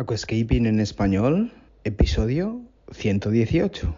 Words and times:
Aquascaping 0.00 0.66
en 0.66 0.78
español, 0.78 1.52
episodio 1.82 2.60
118. 2.92 3.96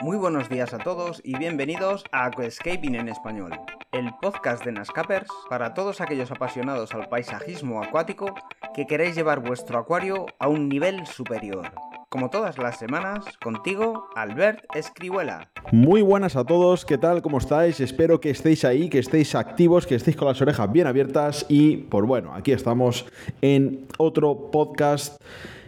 Muy 0.00 0.16
buenos 0.16 0.48
días 0.48 0.72
a 0.72 0.78
todos 0.78 1.20
y 1.22 1.36
bienvenidos 1.36 2.04
a 2.12 2.24
Aquascaping 2.24 2.94
en 2.94 3.10
español, 3.10 3.52
el 3.92 4.10
podcast 4.22 4.64
de 4.64 4.72
Nascapers 4.72 5.28
para 5.50 5.74
todos 5.74 6.00
aquellos 6.00 6.30
apasionados 6.30 6.94
al 6.94 7.10
paisajismo 7.10 7.82
acuático 7.82 8.34
que 8.74 8.86
queréis 8.86 9.14
llevar 9.14 9.40
vuestro 9.40 9.78
acuario 9.78 10.26
a 10.38 10.48
un 10.48 10.70
nivel 10.70 11.06
superior. 11.06 11.70
Como 12.08 12.30
todas 12.30 12.56
las 12.56 12.78
semanas, 12.78 13.24
contigo, 13.42 14.08
Albert 14.14 14.64
Escribuela. 14.74 15.50
Muy 15.72 16.00
buenas 16.00 16.36
a 16.36 16.44
todos, 16.44 16.86
¿qué 16.86 16.96
tal? 16.96 17.20
¿Cómo 17.20 17.36
estáis? 17.36 17.80
Espero 17.80 18.18
que 18.18 18.30
estéis 18.30 18.64
ahí, 18.64 18.88
que 18.88 18.98
estéis 18.98 19.34
activos, 19.34 19.86
que 19.86 19.94
estéis 19.94 20.16
con 20.16 20.28
las 20.28 20.40
orejas 20.40 20.72
bien 20.72 20.86
abiertas 20.86 21.44
y, 21.50 21.76
pues 21.76 22.06
bueno, 22.06 22.34
aquí 22.34 22.52
estamos 22.52 23.04
en 23.42 23.86
otro 23.98 24.50
podcast 24.50 25.22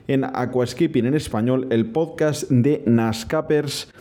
en 0.09 0.25
Aquascaping 0.25 1.07
en 1.07 1.15
español, 1.15 1.67
el 1.71 1.87
podcast 1.87 2.51
de 2.51 2.83
Nascapers. 2.87 3.93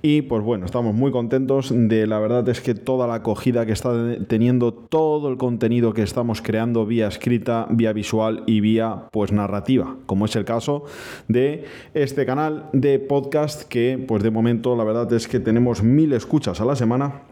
Y 0.00 0.22
pues 0.22 0.44
bueno, 0.44 0.66
estamos 0.66 0.94
muy 0.94 1.10
contentos 1.10 1.72
de 1.74 2.06
la 2.06 2.20
verdad 2.20 2.48
es 2.48 2.60
que 2.60 2.74
toda 2.74 3.08
la 3.08 3.14
acogida 3.14 3.66
que 3.66 3.72
está 3.72 3.92
teniendo 4.28 4.72
todo 4.72 5.28
el 5.28 5.36
contenido 5.36 5.92
que 5.92 6.02
estamos 6.02 6.40
creando 6.40 6.86
vía 6.86 7.08
escrita, 7.08 7.66
vía 7.70 7.92
visual 7.92 8.44
y 8.46 8.60
vía 8.60 9.08
pues 9.10 9.32
narrativa, 9.32 9.96
como 10.06 10.26
es 10.26 10.36
el 10.36 10.44
caso 10.44 10.84
de 11.26 11.64
este 11.94 12.26
canal 12.26 12.66
de 12.72 13.00
podcast 13.00 13.62
que 13.62 14.02
pues 14.06 14.22
de 14.22 14.30
momento 14.30 14.76
la 14.76 14.84
verdad 14.84 15.12
es 15.12 15.26
que 15.26 15.40
tenemos 15.40 15.82
mil 15.82 16.12
escuchas 16.12 16.60
a 16.60 16.64
la 16.64 16.76
semana 16.76 17.22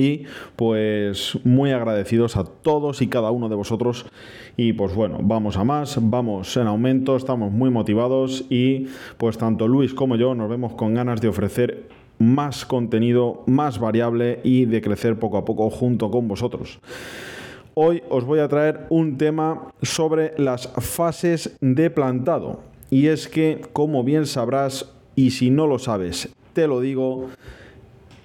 y 0.00 0.24
pues 0.56 1.38
muy 1.44 1.72
agradecidos 1.72 2.38
a 2.38 2.44
todos 2.44 3.02
y 3.02 3.08
cada 3.08 3.30
uno 3.30 3.50
de 3.50 3.54
vosotros 3.54 4.06
y 4.56 4.72
pues 4.72 4.94
bueno, 4.94 5.18
vamos 5.22 5.58
a 5.58 5.64
más, 5.64 5.98
vamos 6.00 6.56
en 6.56 6.66
aumento, 6.66 7.16
estamos 7.16 7.52
muy 7.52 7.68
motivados 7.68 8.46
y 8.48 8.86
pues 9.18 9.36
tanto 9.36 9.68
Luis 9.68 9.92
como 9.92 10.16
yo 10.16 10.34
nos 10.34 10.48
vemos 10.48 10.72
con 10.72 10.94
ganas 10.94 11.20
de 11.20 11.28
ofrecer 11.28 11.88
más 12.18 12.64
contenido, 12.64 13.44
más 13.46 13.78
variable 13.78 14.40
y 14.42 14.64
de 14.64 14.80
crecer 14.80 15.18
poco 15.18 15.36
a 15.36 15.44
poco 15.44 15.68
junto 15.68 16.10
con 16.10 16.28
vosotros. 16.28 16.80
Hoy 17.74 18.02
os 18.08 18.24
voy 18.24 18.40
a 18.40 18.48
traer 18.48 18.86
un 18.90 19.16
tema 19.16 19.68
sobre 19.82 20.34
las 20.38 20.68
fases 20.68 21.56
de 21.60 21.88
plantado. 21.88 22.60
Y 22.90 23.06
es 23.06 23.28
que, 23.28 23.62
como 23.72 24.02
bien 24.02 24.26
sabrás, 24.26 24.92
y 25.14 25.30
si 25.30 25.50
no 25.50 25.66
lo 25.66 25.78
sabes, 25.78 26.28
te 26.52 26.66
lo 26.66 26.80
digo, 26.80 27.28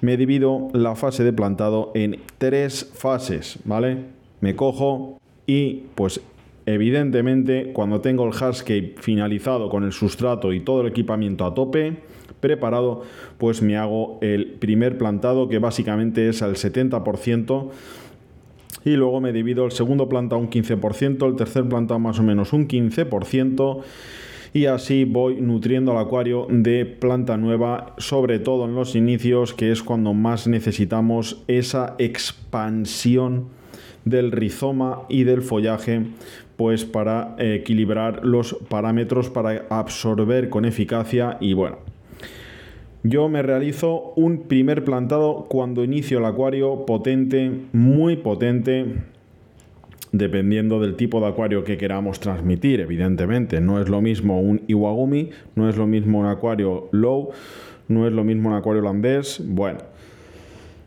me 0.06 0.18
divido 0.18 0.70
la 0.74 0.96
fase 0.96 1.24
de 1.24 1.34
plantado 1.34 1.92
en 1.96 2.20
tres 2.38 2.92
fases, 2.94 3.58
¿vale? 3.66 3.98
Me 4.40 4.56
cojo 4.56 5.20
y 5.48 5.84
pues 5.96 6.22
evidentemente 6.68 7.72
cuando 7.74 8.02
tengo 8.02 8.26
el 8.28 8.34
hardscape 8.34 8.96
finalizado 9.00 9.68
con 9.68 9.84
el 9.84 9.92
sustrato 9.92 10.54
y 10.54 10.60
todo 10.60 10.82
el 10.82 10.88
equipamiento 10.88 11.44
a 11.46 11.56
tope, 11.56 11.98
preparado, 12.40 13.02
pues 13.40 13.64
me 13.64 13.78
hago 13.78 14.20
el 14.22 14.46
primer 14.46 15.00
plantado 15.00 15.50
que 15.50 15.58
básicamente 15.58 16.30
es 16.30 16.44
al 16.44 16.56
70% 16.56 17.70
y 18.84 18.92
luego 18.92 19.20
me 19.20 19.34
divido 19.34 19.66
el 19.66 19.72
segundo 19.72 20.08
plantado 20.08 20.40
un 20.40 20.52
15%, 20.52 21.28
el 21.28 21.36
tercer 21.36 21.68
plantado 21.68 22.00
más 22.00 22.20
o 22.20 22.24
menos 22.24 22.54
un 22.54 22.68
15% 22.68 23.82
y 24.56 24.68
así 24.68 25.04
voy 25.04 25.42
nutriendo 25.42 25.92
al 25.92 25.98
acuario 25.98 26.48
de 26.50 26.86
planta 26.86 27.36
nueva, 27.36 27.94
sobre 27.98 28.40
todo 28.40 28.64
en 28.64 28.74
los 28.74 28.96
inicios, 28.96 29.54
que 29.54 29.70
es 29.70 29.84
cuando 29.84 30.14
más 30.14 30.48
necesitamos 30.48 31.44
esa 31.50 31.96
expansión 31.98 33.50
del 34.06 34.32
rizoma 34.32 35.02
y 35.10 35.26
del 35.26 35.42
follaje 35.42 36.04
pues 36.56 36.86
para 36.86 37.36
equilibrar 37.38 38.24
los 38.24 38.54
parámetros 38.70 39.30
para 39.30 39.66
absorber 39.70 40.50
con 40.50 40.64
eficacia 40.64 41.36
y 41.42 41.52
bueno. 41.52 41.80
Yo 43.04 43.28
me 43.28 43.42
realizo 43.42 44.14
un 44.16 44.44
primer 44.44 44.86
plantado 44.86 45.48
cuando 45.50 45.84
inicio 45.84 46.20
el 46.20 46.26
acuario 46.26 46.86
potente 46.86 47.52
muy 47.74 48.16
potente 48.16 49.04
dependiendo 50.18 50.80
del 50.80 50.96
tipo 50.96 51.20
de 51.20 51.28
acuario 51.28 51.64
que 51.64 51.78
queramos 51.78 52.20
transmitir, 52.20 52.80
evidentemente. 52.80 53.62
No 53.62 53.82
es 53.82 53.90
lo 53.90 54.02
mismo 54.02 54.42
un 54.42 54.62
Iwagumi, 54.68 55.30
no 55.56 55.70
es 55.70 55.78
lo 55.78 55.88
mismo 55.88 56.20
un 56.20 56.28
acuario 56.28 56.90
low, 56.92 57.32
no 57.88 58.08
es 58.08 58.14
lo 58.14 58.24
mismo 58.24 58.50
un 58.50 58.56
acuario 58.56 58.82
holandés. 58.82 59.42
Bueno, 59.46 59.80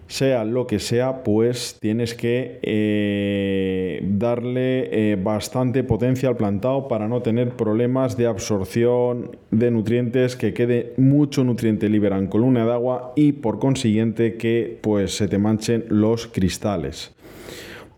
sea 0.08 0.44
lo 0.44 0.66
que 0.66 0.78
sea, 0.78 1.22
pues 1.22 1.76
tienes 1.80 2.14
que 2.14 2.58
eh, 2.62 4.00
darle 4.02 5.12
eh, 5.12 5.16
bastante 5.16 5.84
potencia 5.84 6.30
al 6.30 6.36
plantado 6.36 6.88
para 6.88 7.08
no 7.08 7.20
tener 7.20 7.50
problemas 7.50 8.16
de 8.16 8.26
absorción 8.26 9.36
de 9.50 9.70
nutrientes, 9.70 10.34
que 10.34 10.54
quede 10.54 10.94
mucho 10.96 11.44
nutriente 11.44 11.88
libre 11.88 12.16
en 12.16 12.26
columna 12.26 12.64
de 12.64 12.72
agua 12.72 13.12
y 13.16 13.32
por 13.32 13.58
consiguiente 13.58 14.36
que 14.36 14.78
pues 14.80 15.14
se 15.14 15.28
te 15.28 15.38
manchen 15.38 15.84
los 15.88 16.26
cristales. 16.26 17.14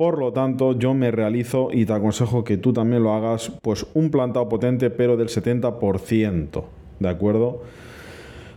Por 0.00 0.16
lo 0.16 0.32
tanto, 0.32 0.78
yo 0.78 0.94
me 0.94 1.10
realizo 1.10 1.68
y 1.70 1.84
te 1.84 1.92
aconsejo 1.92 2.42
que 2.42 2.56
tú 2.56 2.72
también 2.72 3.02
lo 3.02 3.12
hagas, 3.12 3.52
pues 3.60 3.86
un 3.92 4.10
plantado 4.10 4.48
potente, 4.48 4.88
pero 4.88 5.18
del 5.18 5.28
70%, 5.28 6.64
¿de 7.00 7.08
acuerdo? 7.10 7.60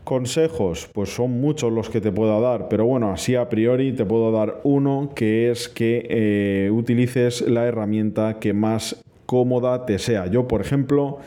Consejos, 0.05 0.89
pues 0.93 1.13
son 1.13 1.41
muchos 1.41 1.73
los 1.73 1.89
que 1.89 1.99
te 1.99 2.13
puedo 2.13 2.39
dar, 2.39 2.69
pero 2.69 2.85
bueno, 2.85 3.11
así 3.11 3.35
a 3.35 3.49
priori 3.49 3.91
te 3.91 4.05
puedo 4.05 4.31
dar 4.31 4.61
uno 4.63 5.09
que 5.13 5.51
es 5.51 5.67
que 5.67 6.07
eh, 6.09 6.71
utilices 6.71 7.41
la 7.41 7.65
herramienta 7.65 8.39
que 8.39 8.53
más 8.53 9.03
cómoda 9.25 9.85
te 9.85 9.99
sea. 9.99 10.27
Yo, 10.27 10.47
por 10.47 10.61
ejemplo, 10.61 11.17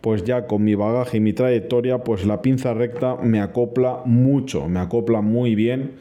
pues 0.00 0.22
ya 0.22 0.46
con 0.46 0.62
mi 0.62 0.76
bagaje 0.76 1.16
y 1.16 1.20
mi 1.20 1.32
trayectoria, 1.32 1.98
pues 1.98 2.24
la 2.24 2.42
pinza 2.42 2.74
recta 2.74 3.16
me 3.16 3.40
acopla 3.40 4.02
mucho, 4.04 4.68
me 4.68 4.78
acopla 4.78 5.20
muy 5.20 5.56
bien 5.56 5.94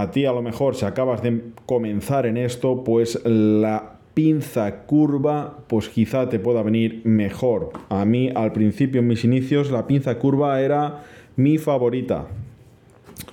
a 0.00 0.10
ti 0.10 0.24
a 0.24 0.32
lo 0.32 0.42
mejor 0.42 0.74
si 0.74 0.84
acabas 0.84 1.22
de 1.22 1.42
comenzar 1.66 2.26
en 2.26 2.36
esto, 2.36 2.84
pues 2.84 3.20
la 3.24 3.98
pinza 4.14 4.86
curva, 4.86 5.58
pues 5.66 5.88
quizá 5.88 6.28
te 6.28 6.38
pueda 6.38 6.62
venir 6.62 7.02
mejor. 7.04 7.70
A 7.88 8.04
mí 8.04 8.30
al 8.34 8.52
principio 8.52 9.00
en 9.00 9.08
mis 9.08 9.24
inicios 9.24 9.70
la 9.70 9.86
pinza 9.86 10.18
curva 10.18 10.60
era 10.60 11.04
mi 11.36 11.58
favorita. 11.58 12.26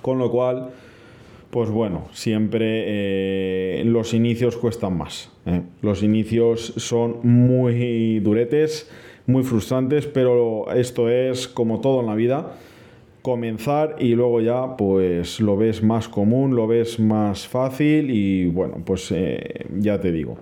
Con 0.02 0.18
lo 0.18 0.30
cual, 0.30 0.70
pues 1.50 1.70
bueno, 1.70 2.08
siempre 2.12 2.84
eh, 2.86 3.82
los 3.86 4.12
inicios 4.12 4.56
cuestan 4.56 4.98
más. 4.98 5.30
¿eh? 5.46 5.62
Los 5.80 6.02
inicios 6.02 6.74
son 6.76 7.20
muy 7.22 8.20
duretes, 8.20 8.90
muy 9.26 9.42
frustrantes, 9.42 10.06
pero 10.06 10.70
esto 10.74 11.08
es 11.08 11.48
como 11.48 11.80
todo 11.80 12.00
en 12.00 12.06
la 12.06 12.14
vida 12.14 12.56
comenzar 13.24 13.96
y 14.00 14.14
luego 14.14 14.42
ya 14.42 14.76
pues 14.76 15.40
lo 15.40 15.56
ves 15.56 15.82
más 15.82 16.10
común, 16.10 16.54
lo 16.54 16.66
ves 16.66 17.00
más 17.00 17.48
fácil 17.48 18.10
y 18.10 18.44
bueno, 18.48 18.82
pues 18.84 19.10
eh, 19.12 19.64
ya 19.78 19.98
te 19.98 20.12
digo. 20.12 20.36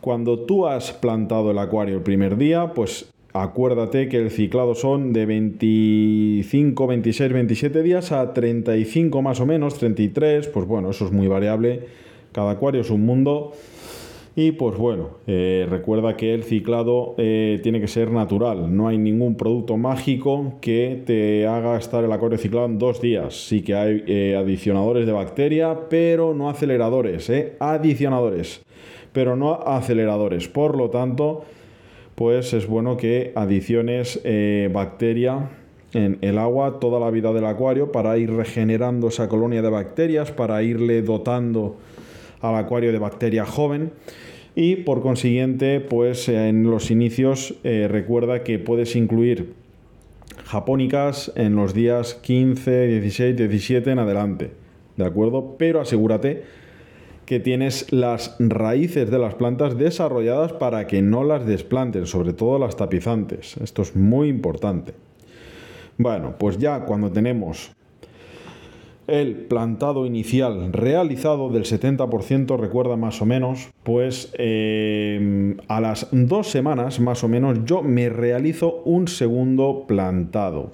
Cuando 0.00 0.38
tú 0.38 0.68
has 0.68 0.92
plantado 0.92 1.50
el 1.50 1.58
acuario 1.58 1.96
el 1.96 2.02
primer 2.02 2.36
día, 2.36 2.72
pues 2.72 3.10
acuérdate 3.32 4.08
que 4.08 4.18
el 4.18 4.30
ciclado 4.30 4.76
son 4.76 5.12
de 5.12 5.26
25, 5.26 6.86
26, 6.86 7.32
27 7.32 7.82
días 7.82 8.12
a 8.12 8.32
35 8.32 9.20
más 9.20 9.40
o 9.40 9.46
menos, 9.46 9.76
33, 9.78 10.46
pues 10.46 10.68
bueno, 10.68 10.90
eso 10.90 11.04
es 11.04 11.10
muy 11.10 11.26
variable, 11.26 11.80
cada 12.30 12.52
acuario 12.52 12.82
es 12.82 12.90
un 12.90 13.04
mundo. 13.04 13.54
Y 14.40 14.52
pues 14.52 14.76
bueno, 14.76 15.18
eh, 15.26 15.66
recuerda 15.68 16.16
que 16.16 16.32
el 16.32 16.44
ciclado 16.44 17.16
eh, 17.18 17.58
tiene 17.60 17.80
que 17.80 17.88
ser 17.88 18.12
natural. 18.12 18.72
No 18.72 18.86
hay 18.86 18.96
ningún 18.96 19.34
producto 19.34 19.76
mágico 19.76 20.58
que 20.60 21.02
te 21.04 21.44
haga 21.48 21.76
estar 21.76 22.04
el 22.04 22.12
acuario 22.12 22.38
ciclado 22.38 22.66
en 22.66 22.78
dos 22.78 23.00
días. 23.00 23.48
Sí 23.48 23.62
que 23.62 23.74
hay 23.74 24.04
eh, 24.06 24.36
adicionadores 24.36 25.06
de 25.06 25.12
bacteria, 25.12 25.76
pero 25.90 26.34
no 26.34 26.48
aceleradores. 26.48 27.28
Adicionadores, 27.58 28.62
pero 29.12 29.34
no 29.34 29.54
aceleradores. 29.54 30.46
Por 30.46 30.76
lo 30.76 30.88
tanto, 30.88 31.42
pues 32.14 32.54
es 32.54 32.68
bueno 32.68 32.96
que 32.96 33.32
adiciones 33.34 34.22
bacteria 34.72 35.50
en 35.94 36.16
el 36.20 36.38
agua 36.38 36.78
toda 36.78 37.00
la 37.00 37.10
vida 37.10 37.32
del 37.32 37.44
acuario 37.44 37.90
para 37.90 38.16
ir 38.18 38.32
regenerando 38.32 39.08
esa 39.08 39.28
colonia 39.28 39.62
de 39.62 39.70
bacterias, 39.70 40.30
para 40.30 40.62
irle 40.62 41.02
dotando 41.02 41.74
al 42.40 42.54
acuario 42.54 42.92
de 42.92 43.00
bacteria 43.00 43.44
joven 43.44 43.90
y 44.60 44.74
por 44.74 45.02
consiguiente 45.02 45.78
pues 45.78 46.28
en 46.28 46.64
los 46.64 46.90
inicios 46.90 47.54
eh, 47.62 47.86
recuerda 47.88 48.42
que 48.42 48.58
puedes 48.58 48.96
incluir 48.96 49.54
japónicas 50.46 51.30
en 51.36 51.54
los 51.54 51.74
días 51.74 52.14
15, 52.14 52.88
16, 52.88 53.36
17 53.36 53.88
en 53.88 54.00
adelante, 54.00 54.50
¿de 54.96 55.04
acuerdo? 55.04 55.54
Pero 55.58 55.80
asegúrate 55.80 56.42
que 57.24 57.38
tienes 57.38 57.92
las 57.92 58.34
raíces 58.40 59.08
de 59.12 59.20
las 59.20 59.36
plantas 59.36 59.78
desarrolladas 59.78 60.54
para 60.54 60.88
que 60.88 61.02
no 61.02 61.22
las 61.22 61.46
desplanten, 61.46 62.06
sobre 62.06 62.32
todo 62.32 62.58
las 62.58 62.76
tapizantes. 62.76 63.58
Esto 63.58 63.82
es 63.82 63.94
muy 63.94 64.26
importante. 64.28 64.92
Bueno, 65.98 66.34
pues 66.36 66.58
ya 66.58 66.84
cuando 66.84 67.12
tenemos 67.12 67.70
el 69.08 69.46
plantado 69.46 70.06
inicial 70.06 70.72
realizado 70.72 71.48
del 71.48 71.64
70%, 71.64 72.56
recuerda 72.58 72.96
más 72.96 73.20
o 73.20 73.26
menos, 73.26 73.70
pues 73.82 74.32
eh, 74.38 75.56
a 75.66 75.80
las 75.80 76.08
dos 76.12 76.48
semanas 76.48 77.00
más 77.00 77.24
o 77.24 77.28
menos 77.28 77.64
yo 77.64 77.82
me 77.82 78.08
realizo 78.08 78.82
un 78.84 79.08
segundo 79.08 79.86
plantado. 79.88 80.70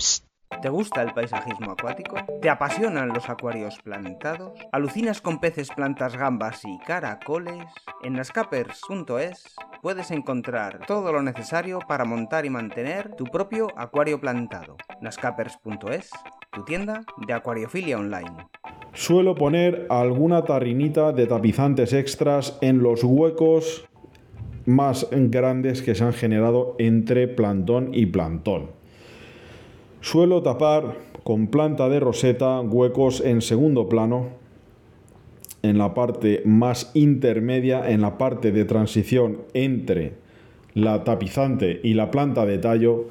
¿Te 0.62 0.68
gusta 0.68 1.02
el 1.02 1.12
paisajismo 1.12 1.72
acuático? 1.72 2.16
¿Te 2.40 2.48
apasionan 2.48 3.08
los 3.08 3.28
acuarios 3.28 3.78
plantados? 3.82 4.58
¿Alucinas 4.72 5.20
con 5.20 5.38
peces, 5.38 5.68
plantas, 5.70 6.16
gambas 6.16 6.64
y 6.64 6.78
caracoles? 6.86 7.64
En 8.02 8.14
nascapers.es 8.14 9.56
puedes 9.82 10.10
encontrar 10.10 10.86
todo 10.86 11.12
lo 11.12 11.22
necesario 11.22 11.80
para 11.80 12.04
montar 12.04 12.46
y 12.46 12.50
mantener 12.50 13.14
tu 13.14 13.24
propio 13.24 13.68
acuario 13.76 14.20
plantado. 14.20 14.76
nascapers.es, 15.00 16.10
tu 16.54 16.62
tienda 16.62 17.04
de 17.26 17.32
acuariofilia 17.32 17.98
online. 17.98 18.46
Suelo 18.92 19.34
poner 19.34 19.86
alguna 19.90 20.44
tarrinita 20.44 21.12
de 21.12 21.26
tapizantes 21.26 21.92
extras 21.92 22.56
en 22.60 22.82
los 22.82 23.02
huecos 23.02 23.84
más 24.66 25.08
grandes 25.10 25.82
que 25.82 25.94
se 25.94 26.04
han 26.04 26.12
generado 26.12 26.76
entre 26.78 27.28
plantón 27.28 27.90
y 27.92 28.06
plantón. 28.06 28.70
Suelo 30.00 30.42
tapar 30.42 30.96
con 31.24 31.48
planta 31.48 31.88
de 31.88 31.98
roseta 31.98 32.60
huecos 32.60 33.20
en 33.20 33.42
segundo 33.42 33.88
plano, 33.88 34.28
en 35.62 35.78
la 35.78 35.94
parte 35.94 36.42
más 36.44 36.90
intermedia, 36.94 37.90
en 37.90 38.00
la 38.02 38.16
parte 38.16 38.52
de 38.52 38.64
transición 38.64 39.38
entre 39.54 40.12
la 40.74 41.04
tapizante 41.04 41.80
y 41.82 41.94
la 41.94 42.10
planta 42.10 42.46
de 42.46 42.58
tallo. 42.58 43.08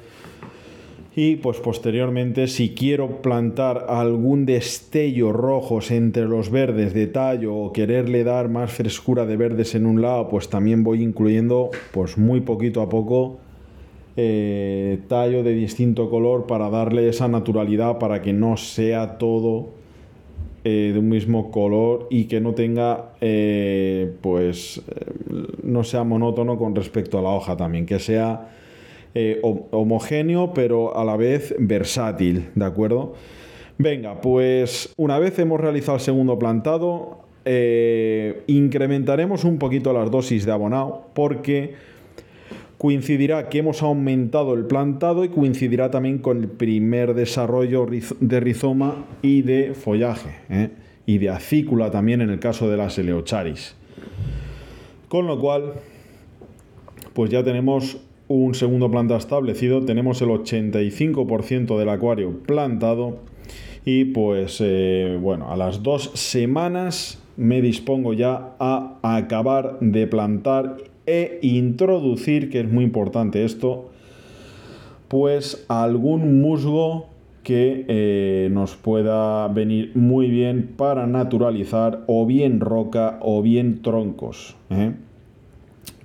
Y 1.16 1.36
pues 1.36 1.58
posteriormente 1.58 2.48
si 2.48 2.70
quiero 2.70 3.22
plantar 3.22 3.86
algún 3.88 4.46
destello 4.46 5.32
rojos 5.32 5.92
entre 5.92 6.24
los 6.24 6.50
verdes 6.50 6.92
de 6.92 7.06
tallo 7.06 7.54
o 7.54 7.72
quererle 7.72 8.24
dar 8.24 8.48
más 8.48 8.72
frescura 8.72 9.24
de 9.24 9.36
verdes 9.36 9.76
en 9.76 9.86
un 9.86 10.02
lado, 10.02 10.28
pues 10.28 10.48
también 10.48 10.82
voy 10.82 11.02
incluyendo 11.02 11.70
pues 11.92 12.18
muy 12.18 12.40
poquito 12.40 12.82
a 12.82 12.88
poco 12.88 13.38
eh, 14.16 14.98
tallo 15.06 15.44
de 15.44 15.54
distinto 15.54 16.10
color 16.10 16.46
para 16.46 16.68
darle 16.68 17.08
esa 17.08 17.28
naturalidad 17.28 17.98
para 17.98 18.20
que 18.20 18.32
no 18.32 18.56
sea 18.56 19.16
todo 19.16 19.68
eh, 20.64 20.90
de 20.92 20.98
un 20.98 21.08
mismo 21.08 21.52
color 21.52 22.08
y 22.10 22.24
que 22.24 22.40
no 22.40 22.54
tenga 22.54 23.12
eh, 23.20 24.12
pues 24.20 24.82
no 25.62 25.84
sea 25.84 26.02
monótono 26.02 26.58
con 26.58 26.74
respecto 26.74 27.20
a 27.20 27.22
la 27.22 27.30
hoja 27.30 27.56
también 27.56 27.86
que 27.86 28.00
sea 28.00 28.48
homogéneo 29.70 30.52
pero 30.54 30.96
a 30.96 31.04
la 31.04 31.16
vez 31.16 31.54
versátil 31.58 32.50
de 32.54 32.64
acuerdo 32.64 33.14
venga 33.78 34.20
pues 34.20 34.92
una 34.96 35.18
vez 35.18 35.38
hemos 35.38 35.60
realizado 35.60 35.96
el 35.96 36.02
segundo 36.02 36.38
plantado 36.38 37.20
incrementaremos 38.46 39.44
un 39.44 39.58
poquito 39.58 39.92
las 39.92 40.10
dosis 40.10 40.46
de 40.46 40.52
abonado 40.52 41.06
porque 41.14 41.74
coincidirá 42.84 43.48
que 43.48 43.60
hemos 43.60 43.82
aumentado 43.82 44.52
el 44.52 44.66
plantado 44.66 45.24
y 45.24 45.30
coincidirá 45.30 45.90
también 45.90 46.18
con 46.18 46.42
el 46.42 46.48
primer 46.48 47.14
desarrollo 47.14 47.86
de 48.20 48.40
rizoma 48.40 49.06
y 49.22 49.40
de 49.40 49.72
follaje 49.72 50.34
¿eh? 50.50 50.68
y 51.06 51.16
de 51.16 51.30
acícula 51.30 51.90
también 51.90 52.20
en 52.20 52.28
el 52.28 52.40
caso 52.40 52.68
de 52.68 52.76
las 52.76 52.98
eleocharis. 52.98 53.74
Con 55.08 55.26
lo 55.26 55.40
cual, 55.40 55.74
pues 57.14 57.30
ya 57.30 57.42
tenemos 57.42 57.96
un 58.28 58.54
segundo 58.54 58.90
planta 58.90 59.16
establecido, 59.16 59.84
tenemos 59.84 60.22
el 60.22 60.28
85% 60.28 61.78
del 61.78 61.88
acuario 61.88 62.38
plantado 62.46 63.18
y 63.84 64.06
pues 64.06 64.58
eh, 64.60 65.18
bueno, 65.20 65.50
a 65.50 65.56
las 65.56 65.82
dos 65.82 66.10
semanas 66.14 67.22
me 67.36 67.60
dispongo 67.60 68.12
ya 68.12 68.54
a 68.58 68.98
acabar 69.02 69.78
de 69.80 70.06
plantar 70.06 70.76
e 71.06 71.38
introducir, 71.42 72.48
que 72.48 72.60
es 72.60 72.70
muy 72.70 72.84
importante 72.84 73.44
esto, 73.44 73.90
pues 75.08 75.64
algún 75.68 76.40
musgo 76.40 77.08
que 77.42 77.84
eh, 77.88 78.48
nos 78.50 78.74
pueda 78.74 79.46
venir 79.48 79.92
muy 79.94 80.30
bien 80.30 80.72
para 80.76 81.06
naturalizar 81.06 82.02
o 82.06 82.24
bien 82.24 82.60
roca 82.60 83.18
o 83.20 83.42
bien 83.42 83.82
troncos. 83.82 84.56
¿eh? 84.70 84.94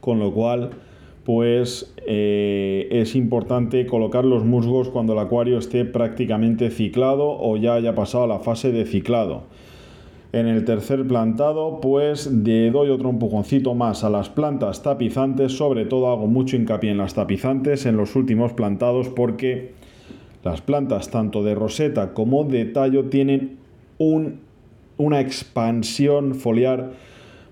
Con 0.01 0.19
lo 0.19 0.33
cual, 0.33 0.71
pues 1.25 1.93
eh, 2.05 2.87
es 2.91 3.15
importante 3.15 3.85
colocar 3.85 4.25
los 4.25 4.45
musgos 4.45 4.89
cuando 4.89 5.13
el 5.13 5.19
acuario 5.19 5.57
esté 5.57 5.85
prácticamente 5.85 6.69
ciclado 6.71 7.29
o 7.29 7.57
ya 7.57 7.75
haya 7.75 7.93
pasado 7.93 8.27
la 8.27 8.39
fase 8.39 8.71
de 8.71 8.85
ciclado. 8.85 9.43
En 10.31 10.47
el 10.47 10.63
tercer 10.63 11.07
plantado, 11.07 11.81
pues 11.81 12.27
le 12.27 12.69
doy 12.69 12.89
otro 12.89 13.09
empujoncito 13.09 13.73
más 13.73 14.03
a 14.03 14.11
las 14.11 14.29
plantas 14.29 14.83
tapizantes, 14.83 15.53
sobre 15.53 15.85
todo 15.85 16.11
hago 16.11 16.27
mucho 16.27 16.55
hincapié 16.55 16.91
en 16.91 16.99
las 16.99 17.15
tapizantes 17.15 17.87
en 17.87 17.97
los 17.97 18.15
últimos 18.15 18.53
plantados 18.53 19.09
porque 19.09 19.71
las 20.43 20.61
plantas 20.61 21.09
tanto 21.09 21.43
de 21.43 21.55
roseta 21.55 22.13
como 22.13 22.43
de 22.43 22.65
tallo 22.65 23.05
tienen 23.05 23.57
una 23.97 25.19
expansión 25.19 26.35
foliar 26.35 26.91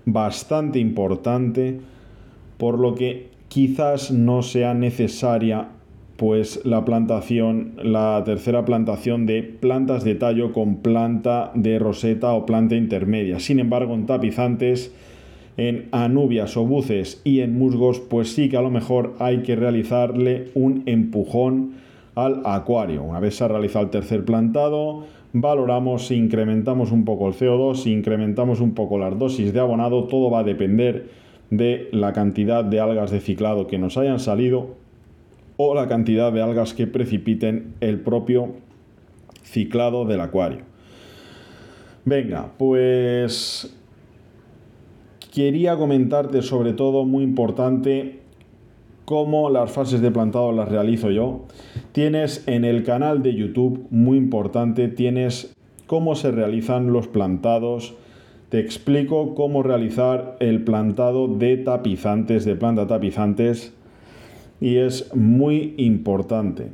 bastante 0.06 0.78
importante, 0.78 1.80
por 2.56 2.78
lo 2.78 2.94
que 2.94 3.28
quizás 3.48 4.10
no 4.10 4.42
sea 4.42 4.74
necesaria 4.74 5.68
pues 6.16 6.64
la 6.64 6.84
plantación, 6.84 7.74
la 7.80 8.22
tercera 8.24 8.64
plantación 8.64 9.24
de 9.24 9.44
plantas 9.44 10.02
de 10.02 10.16
tallo 10.16 10.52
con 10.52 10.78
planta 10.78 11.52
de 11.54 11.78
roseta 11.78 12.32
o 12.32 12.44
planta 12.44 12.74
intermedia. 12.74 13.38
Sin 13.38 13.60
embargo, 13.60 13.94
en 13.94 14.06
tapizantes, 14.06 14.92
en 15.56 15.88
anubias 15.92 16.56
o 16.56 16.64
buces 16.64 17.20
y 17.22 17.38
en 17.40 17.56
musgos, 17.56 18.00
pues 18.00 18.32
sí 18.34 18.48
que 18.48 18.56
a 18.56 18.62
lo 18.62 18.70
mejor 18.70 19.14
hay 19.20 19.42
que 19.42 19.54
realizarle 19.54 20.48
un 20.54 20.82
empujón 20.86 21.74
al 22.16 22.42
acuario. 22.44 23.04
Una 23.04 23.20
vez 23.20 23.36
se 23.36 23.44
ha 23.44 23.48
realizado 23.48 23.84
el 23.84 23.90
tercer 23.90 24.24
plantado, 24.24 25.04
valoramos 25.32 26.08
si 26.08 26.16
incrementamos 26.16 26.90
un 26.90 27.04
poco 27.04 27.28
el 27.28 27.34
CO2, 27.34 27.76
si 27.76 27.92
incrementamos 27.92 28.60
un 28.60 28.74
poco 28.74 28.98
las 28.98 29.16
dosis 29.16 29.52
de 29.52 29.60
abonado, 29.60 30.04
todo 30.04 30.32
va 30.32 30.40
a 30.40 30.44
depender 30.44 31.27
de 31.50 31.88
la 31.92 32.12
cantidad 32.12 32.64
de 32.64 32.80
algas 32.80 33.10
de 33.10 33.20
ciclado 33.20 33.66
que 33.66 33.78
nos 33.78 33.96
hayan 33.96 34.20
salido 34.20 34.76
o 35.56 35.74
la 35.74 35.88
cantidad 35.88 36.32
de 36.32 36.42
algas 36.42 36.74
que 36.74 36.86
precipiten 36.86 37.74
el 37.80 38.00
propio 38.00 38.54
ciclado 39.42 40.04
del 40.04 40.20
acuario. 40.20 40.60
Venga, 42.04 42.52
pues 42.56 43.76
quería 45.32 45.76
comentarte 45.76 46.42
sobre 46.42 46.72
todo 46.72 47.04
muy 47.04 47.24
importante 47.24 48.20
cómo 49.04 49.50
las 49.50 49.72
fases 49.72 50.00
de 50.00 50.10
plantado 50.10 50.52
las 50.52 50.68
realizo 50.68 51.10
yo. 51.10 51.46
Tienes 51.92 52.46
en 52.46 52.64
el 52.64 52.82
canal 52.84 53.22
de 53.22 53.34
YouTube, 53.34 53.86
muy 53.90 54.18
importante, 54.18 54.88
tienes 54.88 55.54
cómo 55.86 56.14
se 56.14 56.30
realizan 56.30 56.92
los 56.92 57.08
plantados. 57.08 57.94
Te 58.48 58.60
explico 58.60 59.34
cómo 59.34 59.62
realizar 59.62 60.36
el 60.40 60.64
plantado 60.64 61.28
de 61.28 61.58
tapizantes, 61.58 62.46
de 62.46 62.56
planta 62.56 62.86
tapizantes 62.86 63.74
y 64.58 64.76
es 64.76 65.14
muy 65.14 65.74
importante. 65.76 66.68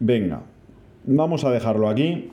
Venga, 0.00 0.42
vamos 1.04 1.44
a 1.44 1.50
dejarlo 1.50 1.90
aquí. 1.90 2.30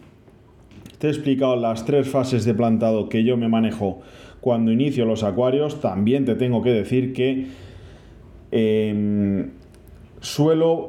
Te 0.97 1.07
he 1.07 1.09
explicado 1.09 1.57
las 1.57 1.83
tres 1.83 2.07
fases 2.07 2.45
de 2.45 2.53
plantado 2.53 3.09
que 3.09 3.25
yo 3.25 3.35
me 3.35 3.49
manejo 3.49 3.99
cuando 4.39 4.71
inicio 4.71 5.03
los 5.03 5.23
acuarios. 5.23 5.81
También 5.81 6.23
te 6.23 6.35
tengo 6.35 6.61
que 6.61 6.71
decir 6.71 7.11
que 7.11 7.47
em, 8.51 9.51
suelo 10.21 10.87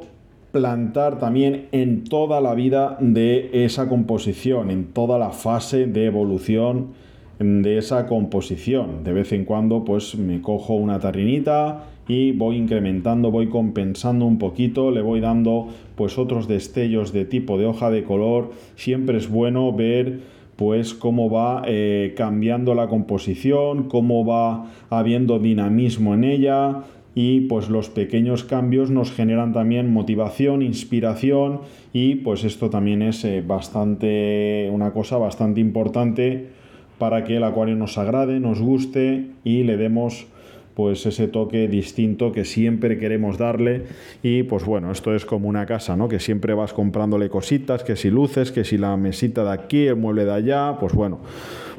plantar 0.53 1.19
también 1.19 1.67
en 1.73 2.05
toda 2.05 2.39
la 2.39 2.55
vida 2.55 2.95
de 3.01 3.49
esa 3.65 3.89
composición, 3.89 4.71
en 4.71 4.85
toda 4.93 5.19
la 5.19 5.31
fase 5.31 5.87
de 5.87 6.05
evolución 6.05 7.04
de 7.39 7.77
esa 7.77 8.05
composición. 8.07 9.03
De 9.03 9.13
vez 9.13 9.31
en 9.33 9.45
cuando 9.45 9.83
pues 9.83 10.15
me 10.15 10.41
cojo 10.41 10.75
una 10.75 10.99
tarrinita 10.99 11.85
y 12.07 12.31
voy 12.31 12.57
incrementando, 12.57 13.31
voy 13.31 13.47
compensando 13.47 14.25
un 14.25 14.37
poquito, 14.37 14.91
le 14.91 15.01
voy 15.01 15.19
dando 15.19 15.67
pues 15.95 16.17
otros 16.17 16.47
destellos 16.47 17.11
de 17.13 17.25
tipo 17.25 17.57
de 17.57 17.65
hoja 17.65 17.89
de 17.89 18.03
color. 18.03 18.51
Siempre 18.75 19.17
es 19.17 19.29
bueno 19.29 19.73
ver 19.73 20.19
pues 20.55 20.93
cómo 20.93 21.29
va 21.29 21.63
eh, 21.65 22.13
cambiando 22.15 22.75
la 22.75 22.87
composición, 22.87 23.89
cómo 23.89 24.25
va 24.25 24.71
habiendo 24.89 25.39
dinamismo 25.39 26.13
en 26.13 26.23
ella 26.23 26.83
y 27.13 27.41
pues 27.41 27.69
los 27.69 27.89
pequeños 27.89 28.43
cambios 28.43 28.91
nos 28.91 29.11
generan 29.11 29.53
también 29.53 29.91
motivación, 29.91 30.61
inspiración 30.61 31.61
y 31.93 32.15
pues 32.15 32.43
esto 32.43 32.69
también 32.69 33.01
es 33.01 33.23
eh, 33.25 33.43
bastante 33.45 34.69
una 34.71 34.91
cosa 34.91 35.17
bastante 35.17 35.61
importante 35.61 36.49
para 36.97 37.23
que 37.23 37.37
el 37.37 37.43
acuario 37.43 37.75
nos 37.75 37.97
agrade, 37.97 38.39
nos 38.39 38.61
guste 38.61 39.27
y 39.43 39.63
le 39.63 39.77
demos 39.77 40.27
pues 40.75 41.05
ese 41.05 41.27
toque 41.29 41.69
distinto 41.69 42.33
que 42.33 42.43
siempre 42.43 42.99
queremos 42.99 43.37
darle 43.37 43.85
y 44.21 44.43
pues 44.43 44.65
bueno, 44.65 44.91
esto 44.91 45.15
es 45.15 45.25
como 45.25 45.47
una 45.47 45.65
casa, 45.65 45.95
¿no? 45.95 46.09
Que 46.09 46.19
siempre 46.19 46.53
vas 46.53 46.73
comprándole 46.73 47.29
cositas, 47.29 47.83
que 47.83 47.95
si 47.95 48.09
luces, 48.09 48.51
que 48.51 48.65
si 48.65 48.77
la 48.77 48.97
mesita 48.97 49.45
de 49.45 49.51
aquí, 49.51 49.87
el 49.87 49.95
mueble 49.95 50.25
de 50.25 50.33
allá, 50.33 50.75
pues 50.77 50.93
bueno, 50.93 51.19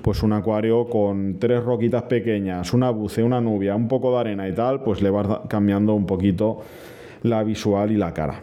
pues 0.00 0.22
un 0.22 0.32
acuario 0.32 0.86
con 0.86 1.36
tres 1.38 1.62
roquitas 1.62 2.04
pequeñas, 2.04 2.72
una 2.72 2.88
buce, 2.90 3.22
una 3.22 3.40
nubia, 3.40 3.76
un 3.76 3.86
poco 3.86 4.12
de 4.12 4.18
arena 4.18 4.48
y 4.48 4.54
tal, 4.54 4.82
pues 4.82 5.02
le 5.02 5.10
vas 5.10 5.40
cambiando 5.48 5.94
un 5.94 6.06
poquito 6.06 6.62
la 7.22 7.42
visual 7.42 7.92
y 7.92 7.96
la 7.96 8.14
cara. 8.14 8.40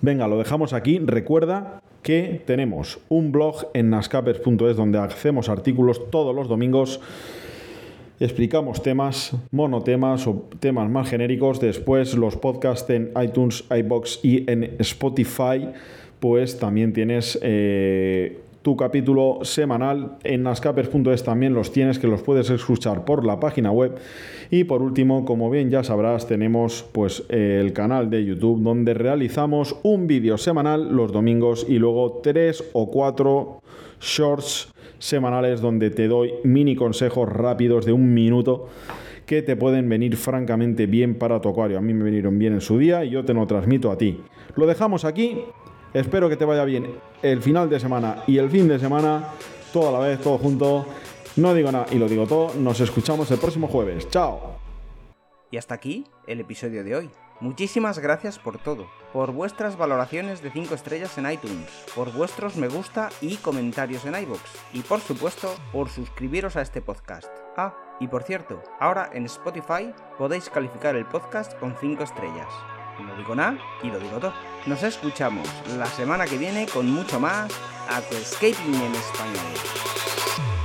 Venga, 0.00 0.28
lo 0.28 0.38
dejamos 0.38 0.72
aquí. 0.72 1.00
Recuerda 1.00 1.80
que 2.08 2.40
tenemos 2.46 3.00
un 3.10 3.32
blog 3.32 3.66
en 3.74 3.90
nascapers.es 3.90 4.76
donde 4.78 4.98
hacemos 4.98 5.50
artículos 5.50 6.08
todos 6.08 6.34
los 6.34 6.48
domingos 6.48 7.02
explicamos 8.18 8.82
temas, 8.82 9.36
monotemas 9.50 10.26
o 10.26 10.48
temas 10.58 10.88
más 10.88 11.10
genéricos. 11.10 11.60
Después 11.60 12.14
los 12.14 12.34
podcasts 12.38 12.88
en 12.88 13.12
iTunes, 13.22 13.62
iBox 13.68 14.20
y 14.24 14.50
en 14.50 14.76
Spotify, 14.78 15.68
pues 16.18 16.58
también 16.58 16.94
tienes 16.94 17.38
eh, 17.42 18.38
tu 18.68 18.76
capítulo 18.76 19.38
semanal. 19.44 20.18
En 20.24 20.42
nascapers.es 20.42 21.24
también 21.24 21.54
los 21.54 21.72
tienes, 21.72 21.98
que 21.98 22.06
los 22.06 22.20
puedes 22.20 22.50
escuchar 22.50 23.06
por 23.06 23.24
la 23.24 23.40
página 23.40 23.70
web. 23.70 23.96
Y 24.50 24.64
por 24.64 24.82
último, 24.82 25.24
como 25.24 25.48
bien 25.48 25.70
ya 25.70 25.82
sabrás, 25.82 26.26
tenemos 26.26 26.84
pues 26.92 27.24
el 27.30 27.72
canal 27.72 28.10
de 28.10 28.26
YouTube 28.26 28.62
donde 28.62 28.92
realizamos 28.92 29.76
un 29.84 30.06
vídeo 30.06 30.36
semanal 30.36 30.94
los 30.94 31.12
domingos 31.12 31.64
y 31.66 31.78
luego 31.78 32.20
tres 32.22 32.62
o 32.74 32.90
cuatro 32.90 33.62
shorts 34.02 34.70
semanales 34.98 35.62
donde 35.62 35.88
te 35.88 36.06
doy 36.06 36.34
mini 36.44 36.76
consejos 36.76 37.26
rápidos 37.26 37.86
de 37.86 37.92
un 37.94 38.12
minuto 38.12 38.68
que 39.24 39.40
te 39.40 39.56
pueden 39.56 39.88
venir 39.88 40.14
francamente 40.18 40.84
bien 40.84 41.14
para 41.14 41.40
tu 41.40 41.48
acuario. 41.48 41.78
A 41.78 41.80
mí 41.80 41.94
me 41.94 42.04
vinieron 42.04 42.38
bien 42.38 42.52
en 42.52 42.60
su 42.60 42.76
día 42.76 43.02
y 43.02 43.08
yo 43.08 43.24
te 43.24 43.32
lo 43.32 43.46
transmito 43.46 43.90
a 43.90 43.96
ti. 43.96 44.20
Lo 44.56 44.66
dejamos 44.66 45.06
aquí. 45.06 45.38
Espero 45.94 46.28
que 46.28 46.36
te 46.36 46.44
vaya 46.44 46.64
bien 46.64 46.98
el 47.22 47.42
final 47.42 47.68
de 47.70 47.80
semana 47.80 48.22
y 48.26 48.38
el 48.38 48.50
fin 48.50 48.68
de 48.68 48.78
semana, 48.78 49.28
todo 49.72 49.88
a 49.88 49.92
la 49.92 50.06
vez, 50.06 50.20
todo 50.20 50.38
junto. 50.38 50.86
No 51.36 51.54
digo 51.54 51.70
nada 51.72 51.86
y 51.90 51.96
lo 51.96 52.08
digo 52.08 52.26
todo. 52.26 52.52
Nos 52.54 52.80
escuchamos 52.80 53.30
el 53.30 53.38
próximo 53.38 53.68
jueves. 53.68 54.08
Chao. 54.10 54.58
Y 55.50 55.56
hasta 55.56 55.74
aquí 55.74 56.04
el 56.26 56.40
episodio 56.40 56.84
de 56.84 56.96
hoy. 56.96 57.10
Muchísimas 57.40 58.00
gracias 58.00 58.38
por 58.38 58.58
todo, 58.58 58.88
por 59.12 59.30
vuestras 59.30 59.78
valoraciones 59.78 60.42
de 60.42 60.50
5 60.50 60.74
estrellas 60.74 61.16
en 61.18 61.30
iTunes, 61.30 61.70
por 61.94 62.12
vuestros 62.12 62.56
me 62.56 62.66
gusta 62.66 63.10
y 63.20 63.36
comentarios 63.36 64.04
en 64.06 64.20
iBox, 64.20 64.40
y 64.72 64.80
por 64.80 64.98
supuesto 64.98 65.54
por 65.70 65.88
suscribiros 65.88 66.56
a 66.56 66.62
este 66.62 66.82
podcast. 66.82 67.28
Ah, 67.56 67.76
y 68.00 68.08
por 68.08 68.24
cierto, 68.24 68.60
ahora 68.80 69.08
en 69.12 69.24
Spotify 69.26 69.94
podéis 70.18 70.50
calificar 70.50 70.96
el 70.96 71.06
podcast 71.06 71.56
con 71.60 71.76
5 71.80 72.02
estrellas. 72.02 72.77
No 72.98 73.14
digo 73.16 73.34
nada 73.34 73.56
y 73.82 73.88
lo 73.88 73.98
digo 73.98 74.18
todo. 74.18 74.32
Nos 74.66 74.82
escuchamos 74.82 75.46
la 75.76 75.86
semana 75.86 76.26
que 76.26 76.36
viene 76.36 76.66
con 76.66 76.90
mucho 76.90 77.20
más 77.20 77.52
Aquascaping 77.88 78.74
en 78.74 78.94
español. 78.94 80.57